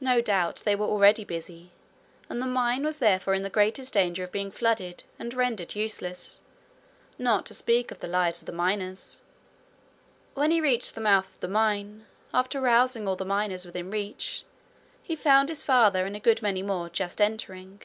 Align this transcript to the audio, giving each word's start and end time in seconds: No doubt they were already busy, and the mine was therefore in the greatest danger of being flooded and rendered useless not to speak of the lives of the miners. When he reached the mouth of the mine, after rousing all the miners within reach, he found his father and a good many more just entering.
No 0.00 0.22
doubt 0.22 0.62
they 0.64 0.74
were 0.74 0.86
already 0.86 1.22
busy, 1.22 1.72
and 2.30 2.40
the 2.40 2.46
mine 2.46 2.82
was 2.82 2.98
therefore 2.98 3.34
in 3.34 3.42
the 3.42 3.50
greatest 3.50 3.92
danger 3.92 4.24
of 4.24 4.32
being 4.32 4.50
flooded 4.50 5.04
and 5.18 5.34
rendered 5.34 5.74
useless 5.74 6.40
not 7.18 7.44
to 7.44 7.52
speak 7.52 7.90
of 7.90 8.00
the 8.00 8.06
lives 8.06 8.40
of 8.40 8.46
the 8.46 8.52
miners. 8.52 9.20
When 10.32 10.50
he 10.50 10.62
reached 10.62 10.94
the 10.94 11.02
mouth 11.02 11.28
of 11.34 11.40
the 11.40 11.48
mine, 11.48 12.06
after 12.32 12.58
rousing 12.58 13.06
all 13.06 13.16
the 13.16 13.26
miners 13.26 13.66
within 13.66 13.90
reach, 13.90 14.46
he 15.02 15.14
found 15.14 15.50
his 15.50 15.62
father 15.62 16.06
and 16.06 16.16
a 16.16 16.20
good 16.20 16.40
many 16.40 16.62
more 16.62 16.88
just 16.88 17.20
entering. 17.20 17.82